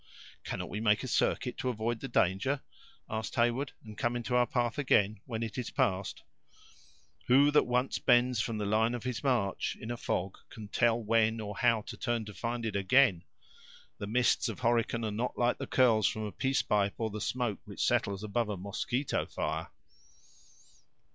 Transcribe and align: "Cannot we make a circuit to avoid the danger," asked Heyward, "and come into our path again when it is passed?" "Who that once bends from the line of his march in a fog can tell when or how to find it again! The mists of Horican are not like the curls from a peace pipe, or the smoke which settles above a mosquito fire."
"Cannot 0.43 0.69
we 0.71 0.81
make 0.81 1.03
a 1.03 1.07
circuit 1.07 1.57
to 1.59 1.69
avoid 1.69 1.99
the 1.99 2.07
danger," 2.07 2.61
asked 3.07 3.35
Heyward, 3.35 3.73
"and 3.85 3.95
come 3.99 4.15
into 4.15 4.35
our 4.35 4.47
path 4.47 4.79
again 4.79 5.19
when 5.27 5.43
it 5.43 5.59
is 5.59 5.69
passed?" 5.69 6.23
"Who 7.27 7.51
that 7.51 7.67
once 7.67 7.99
bends 7.99 8.41
from 8.41 8.57
the 8.57 8.65
line 8.65 8.95
of 8.95 9.03
his 9.03 9.23
march 9.23 9.77
in 9.79 9.91
a 9.91 9.97
fog 9.97 10.39
can 10.49 10.69
tell 10.69 10.99
when 10.99 11.39
or 11.39 11.55
how 11.59 11.81
to 11.83 12.33
find 12.33 12.65
it 12.65 12.75
again! 12.75 13.25
The 13.99 14.07
mists 14.07 14.49
of 14.49 14.61
Horican 14.61 15.05
are 15.05 15.11
not 15.11 15.37
like 15.37 15.59
the 15.59 15.67
curls 15.67 16.07
from 16.07 16.23
a 16.23 16.31
peace 16.31 16.63
pipe, 16.63 16.95
or 16.97 17.11
the 17.11 17.21
smoke 17.21 17.59
which 17.65 17.85
settles 17.85 18.23
above 18.23 18.49
a 18.49 18.57
mosquito 18.57 19.27
fire." 19.27 19.67